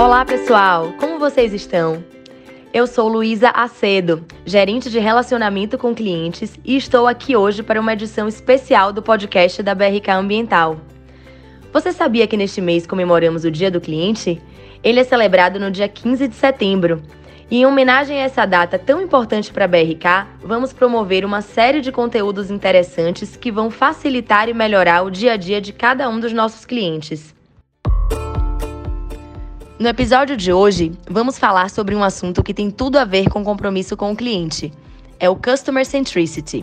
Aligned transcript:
Olá, 0.00 0.24
pessoal! 0.24 0.94
Como 0.98 1.18
vocês 1.18 1.52
estão? 1.52 2.02
Eu 2.72 2.86
sou 2.86 3.06
Luísa 3.06 3.50
Acedo, 3.50 4.24
gerente 4.46 4.88
de 4.88 4.98
relacionamento 4.98 5.76
com 5.76 5.94
clientes, 5.94 6.58
e 6.64 6.74
estou 6.74 7.06
aqui 7.06 7.36
hoje 7.36 7.62
para 7.62 7.78
uma 7.78 7.92
edição 7.92 8.26
especial 8.26 8.94
do 8.94 9.02
podcast 9.02 9.62
da 9.62 9.74
BRK 9.74 10.12
Ambiental. 10.12 10.80
Você 11.70 11.92
sabia 11.92 12.26
que 12.26 12.34
neste 12.34 12.62
mês 12.62 12.86
comemoramos 12.86 13.44
o 13.44 13.50
Dia 13.50 13.70
do 13.70 13.78
Cliente? 13.78 14.40
Ele 14.82 15.00
é 15.00 15.04
celebrado 15.04 15.60
no 15.60 15.70
dia 15.70 15.86
15 15.86 16.28
de 16.28 16.34
setembro. 16.34 17.02
E 17.50 17.58
em 17.58 17.66
homenagem 17.66 18.22
a 18.22 18.24
essa 18.24 18.46
data 18.46 18.78
tão 18.78 19.02
importante 19.02 19.52
para 19.52 19.66
a 19.66 19.68
BRK, 19.68 20.26
vamos 20.42 20.72
promover 20.72 21.26
uma 21.26 21.42
série 21.42 21.82
de 21.82 21.92
conteúdos 21.92 22.50
interessantes 22.50 23.36
que 23.36 23.52
vão 23.52 23.70
facilitar 23.70 24.48
e 24.48 24.54
melhorar 24.54 25.02
o 25.02 25.10
dia 25.10 25.34
a 25.34 25.36
dia 25.36 25.60
de 25.60 25.74
cada 25.74 26.08
um 26.08 26.18
dos 26.18 26.32
nossos 26.32 26.64
clientes. 26.64 27.38
No 29.80 29.88
episódio 29.88 30.36
de 30.36 30.52
hoje, 30.52 30.92
vamos 31.08 31.38
falar 31.38 31.70
sobre 31.70 31.96
um 31.96 32.04
assunto 32.04 32.42
que 32.42 32.52
tem 32.52 32.70
tudo 32.70 32.98
a 32.98 33.04
ver 33.06 33.30
com 33.30 33.42
compromisso 33.42 33.96
com 33.96 34.12
o 34.12 34.14
cliente. 34.14 34.70
É 35.18 35.30
o 35.30 35.34
Customer 35.34 35.86
Centricity. 35.86 36.62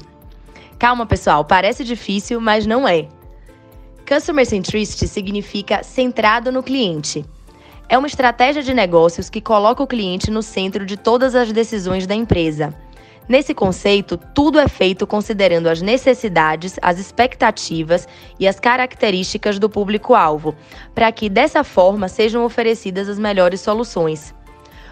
Calma, 0.78 1.04
pessoal, 1.04 1.44
parece 1.44 1.84
difícil, 1.84 2.40
mas 2.40 2.68
não 2.68 2.88
é. 2.88 3.08
Customer 4.08 4.46
Centricity 4.46 5.08
significa 5.08 5.82
centrado 5.82 6.52
no 6.52 6.62
cliente. 6.62 7.26
É 7.90 7.98
uma 7.98 8.06
estratégia 8.06 8.62
de 8.62 8.72
negócios 8.72 9.32
que 9.32 9.42
coloca 9.42 9.82
o 9.82 9.88
cliente 9.88 10.30
no 10.30 10.44
centro 10.44 10.86
de 10.86 10.96
todas 10.96 11.34
as 11.34 11.52
decisões 11.52 12.06
da 12.06 12.14
empresa 12.14 12.72
Nesse 13.28 13.54
conceito, 13.54 14.16
tudo 14.16 14.58
é 14.58 14.70
feito 14.70 15.06
considerando 15.06 15.68
as 15.68 15.82
necessidades, 15.82 16.80
as 16.82 16.98
expectativas 16.98 18.08
e 18.40 18.48
as 18.48 18.58
características 18.58 19.60
do 19.60 19.70
público-alvo, 19.70 20.56
para 20.96 21.12
que 21.12 21.28
dessa 21.28 21.62
forma 21.62 22.08
sejam 22.08 22.46
oferecidas 22.46 23.10
as 23.10 23.20
melhores 23.20 23.60
soluções. 23.60 24.34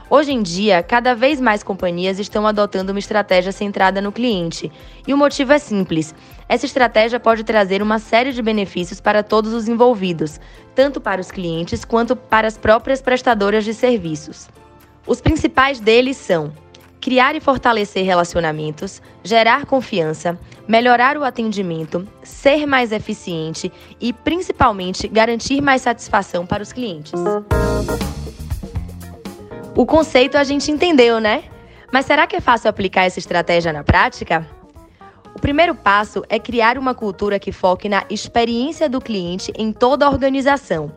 Hoje 0.09 0.34
em 0.34 0.44
dia, 0.44 0.84
cada 0.84 1.16
vez 1.16 1.40
mais 1.40 1.64
companhias 1.64 2.20
estão 2.20 2.46
adotando 2.46 2.92
uma 2.92 3.00
estratégia 3.00 3.54
centrada 3.54 4.02
no 4.02 4.12
cliente, 4.12 4.70
e 5.08 5.14
o 5.14 5.18
motivo 5.18 5.54
é 5.54 5.58
simples. 5.58 6.14
Essa 6.48 6.66
estratégia 6.66 7.20
pode 7.22 7.44
trazer 7.44 7.81
uma 7.81 8.00
série 8.00 8.34
de 8.34 8.42
benefícios 8.42 9.00
para 9.00 9.24
todos 9.24 9.54
os 9.54 9.70
envolvidos, 9.70 10.42
tanto 10.76 11.00
para 11.00 11.22
os 11.22 11.31
clientes 11.31 11.86
quanto 11.86 12.18
para 12.18 12.48
as 12.48 12.58
próprias 12.58 13.02
prestadoras 13.02 13.64
de 13.64 13.74
serviços. 13.74 14.50
Os 15.08 15.22
principais 15.22 15.80
deles 15.80 16.18
são 16.18 16.54
criar 17.06 17.36
e 17.36 17.39
fortalecer 17.39 18.03
relacionamentos, 18.03 19.00
gerar 19.23 19.67
confiança, 19.67 20.39
melhorar 20.67 21.17
o 21.17 21.23
atendimento, 21.23 22.08
ser 22.23 22.66
mais 22.66 22.92
eficiente 22.92 23.72
e, 24.02 24.12
principalmente, 24.12 25.08
garantir 25.08 25.62
mais 25.62 25.84
satisfação 25.84 26.47
para 26.47 26.64
os 26.64 26.73
clientes. 26.73 27.14
O 29.75 29.86
conceito 29.86 30.36
a 30.36 30.44
gente 30.44 30.72
entendeu, 30.72 31.20
né? 31.20 31.44
Mas 31.94 32.08
será 32.08 32.25
que 32.25 32.38
é 32.38 32.42
fácil 32.42 32.72
aplicar 32.72 33.03
essa 33.03 33.19
estratégia 33.19 33.72
na 33.72 33.84
prática? 33.84 34.44
O 35.36 35.40
primeiro 35.40 35.75
passo 35.75 36.23
é 36.28 36.40
criar 36.40 36.75
uma 36.75 36.95
cultura 36.95 37.38
que 37.38 37.52
foque 37.52 37.88
na 37.88 38.03
experiência 38.09 38.90
do 38.90 39.00
cliente 39.00 39.53
em 39.56 39.72
toda 39.72 40.08
a 40.08 40.09
organização 40.09 40.92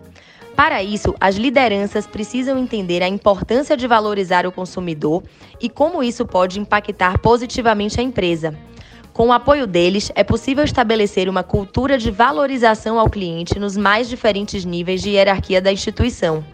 para 0.58 0.82
isso, 0.82 1.14
as 1.20 1.36
lideranças 1.36 2.04
precisam 2.04 2.58
entender 2.58 3.00
a 3.00 3.06
importância 3.06 3.76
de 3.76 3.86
valorizar 3.86 4.44
o 4.44 4.50
consumidor 4.50 5.22
e 5.60 5.68
como 5.68 6.02
isso 6.02 6.26
pode 6.26 6.58
impactar 6.58 7.20
positivamente 7.20 8.00
a 8.00 8.02
empresa. 8.02 8.52
Com 9.12 9.28
o 9.28 9.32
apoio 9.32 9.68
deles, 9.68 10.10
é 10.16 10.24
possível 10.24 10.64
estabelecer 10.64 11.28
uma 11.28 11.44
cultura 11.44 11.96
de 11.96 12.10
valorização 12.10 12.98
ao 12.98 13.08
cliente 13.08 13.56
nos 13.56 13.76
mais 13.76 14.08
diferentes 14.08 14.64
níveis 14.64 15.00
de 15.00 15.10
hierarquia 15.10 15.62
da 15.62 15.70
instituição. 15.70 16.44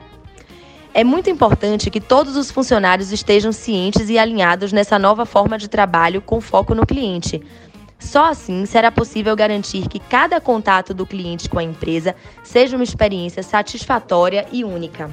É 0.92 1.02
muito 1.02 1.30
importante 1.30 1.90
que 1.90 1.98
todos 1.98 2.36
os 2.36 2.50
funcionários 2.50 3.10
estejam 3.10 3.52
cientes 3.52 4.10
e 4.10 4.18
alinhados 4.18 4.70
nessa 4.70 4.98
nova 4.98 5.24
forma 5.24 5.56
de 5.56 5.66
trabalho 5.66 6.20
com 6.20 6.42
foco 6.42 6.74
no 6.74 6.84
cliente, 6.84 7.40
só 7.98 8.26
assim 8.26 8.66
será 8.66 8.90
possível 8.90 9.34
garantir 9.34 9.88
que 9.88 9.98
cada 9.98 10.40
contato 10.40 10.92
do 10.92 11.06
cliente 11.06 11.48
com 11.48 11.58
a 11.58 11.62
empresa 11.62 12.14
seja 12.42 12.76
uma 12.76 12.84
experiência 12.84 13.42
satisfatória 13.42 14.46
e 14.52 14.64
única. 14.64 15.10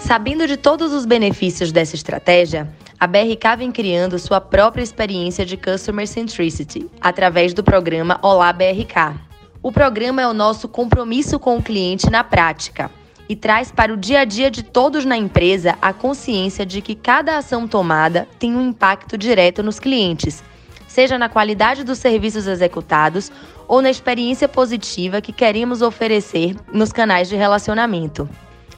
Sabendo 0.00 0.46
de 0.46 0.56
todos 0.56 0.92
os 0.92 1.04
benefícios 1.04 1.70
dessa 1.70 1.94
estratégia, 1.94 2.72
a 2.98 3.06
BRK 3.06 3.56
vem 3.58 3.70
criando 3.70 4.18
sua 4.18 4.40
própria 4.40 4.82
experiência 4.82 5.44
de 5.44 5.56
Customer 5.56 6.06
Centricity 6.06 6.88
através 7.00 7.52
do 7.52 7.62
programa 7.62 8.18
Olá 8.22 8.52
BRK. 8.52 9.20
O 9.62 9.70
programa 9.70 10.22
é 10.22 10.26
o 10.26 10.32
nosso 10.32 10.68
compromisso 10.68 11.38
com 11.38 11.58
o 11.58 11.62
cliente 11.62 12.10
na 12.10 12.24
prática 12.24 12.90
e 13.28 13.36
traz 13.36 13.70
para 13.70 13.92
o 13.92 13.96
dia 13.96 14.20
a 14.20 14.24
dia 14.24 14.50
de 14.50 14.62
todos 14.62 15.04
na 15.04 15.16
empresa 15.16 15.76
a 15.82 15.92
consciência 15.92 16.64
de 16.64 16.80
que 16.80 16.94
cada 16.94 17.36
ação 17.36 17.68
tomada 17.68 18.26
tem 18.38 18.54
um 18.54 18.68
impacto 18.68 19.18
direto 19.18 19.62
nos 19.62 19.78
clientes, 19.78 20.42
seja 20.86 21.18
na 21.18 21.28
qualidade 21.28 21.84
dos 21.84 21.98
serviços 21.98 22.46
executados 22.46 23.30
ou 23.68 23.82
na 23.82 23.90
experiência 23.90 24.48
positiva 24.48 25.20
que 25.20 25.32
queremos 25.32 25.82
oferecer 25.82 26.56
nos 26.72 26.90
canais 26.90 27.28
de 27.28 27.36
relacionamento. 27.36 28.28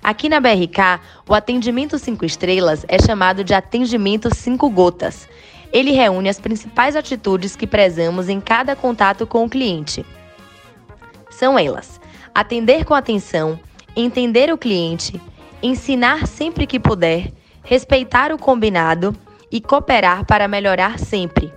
Aqui 0.03 0.29
na 0.29 0.41
BRK, 0.41 1.01
o 1.29 1.35
atendimento 1.35 1.99
5 1.99 2.25
estrelas 2.25 2.85
é 2.89 2.99
chamado 2.99 3.45
de 3.45 3.55
atendimento 3.55 4.35
5 4.35 4.69
gotas. 4.71 5.29
Ele 5.73 5.93
reúne 5.93 6.29
as 6.29 6.41
principais 6.41 6.97
atitudes 6.97 7.55
que 7.55 7.67
prezamos 7.67 8.29
em 8.29 8.41
cada 8.41 8.75
contato 8.75 9.27
com 9.27 9.45
o 9.45 9.49
cliente. 9.49 10.05
São 11.31 11.59
elas: 11.59 12.01
atender 12.35 12.85
com 12.85 12.95
atenção, 12.95 13.61
entender 13.97 14.53
o 14.53 14.59
cliente, 14.59 15.21
ensinar 15.63 16.27
sempre 16.27 16.67
que 16.67 16.81
puder, 16.81 17.33
respeitar 17.63 18.33
o 18.33 18.39
combinado 18.39 19.15
e 19.51 19.61
cooperar 19.61 20.25
para 20.25 20.49
melhorar 20.49 20.99
sempre. 20.99 21.53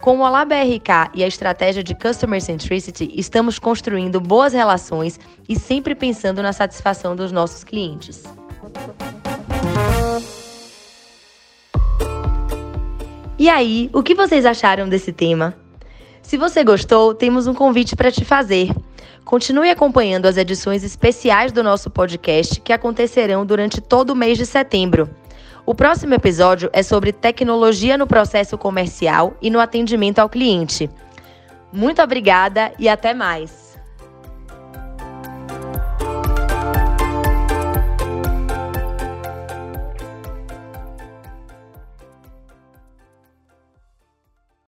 Com 0.00 0.18
o 0.18 0.22
Olá 0.22 0.44
BRK 0.44 1.10
e 1.14 1.24
a 1.24 1.26
estratégia 1.26 1.82
de 1.82 1.94
Customer 1.94 2.40
Centricity, 2.40 3.10
estamos 3.14 3.58
construindo 3.58 4.20
boas 4.20 4.52
relações 4.52 5.18
e 5.48 5.58
sempre 5.58 5.94
pensando 5.94 6.42
na 6.42 6.52
satisfação 6.52 7.16
dos 7.16 7.32
nossos 7.32 7.64
clientes. 7.64 8.22
E 13.38 13.48
aí, 13.48 13.90
o 13.92 14.02
que 14.02 14.14
vocês 14.14 14.46
acharam 14.46 14.88
desse 14.88 15.12
tema? 15.12 15.54
Se 16.22 16.36
você 16.36 16.64
gostou, 16.64 17.14
temos 17.14 17.46
um 17.46 17.54
convite 17.54 17.94
para 17.94 18.10
te 18.10 18.24
fazer. 18.24 18.70
Continue 19.24 19.70
acompanhando 19.70 20.26
as 20.26 20.36
edições 20.36 20.84
especiais 20.84 21.52
do 21.52 21.62
nosso 21.62 21.90
podcast 21.90 22.60
que 22.60 22.72
acontecerão 22.72 23.44
durante 23.44 23.80
todo 23.80 24.10
o 24.10 24.16
mês 24.16 24.38
de 24.38 24.46
setembro. 24.46 25.10
O 25.64 25.74
próximo 25.74 26.14
episódio 26.14 26.70
é 26.72 26.82
sobre 26.82 27.12
tecnologia 27.12 27.98
no 27.98 28.06
processo 28.06 28.56
comercial 28.56 29.36
e 29.42 29.50
no 29.50 29.58
atendimento 29.58 30.20
ao 30.20 30.28
cliente. 30.28 30.88
Muito 31.72 32.00
obrigada 32.00 32.72
e 32.78 32.88
até 32.88 33.12
mais! 33.12 33.65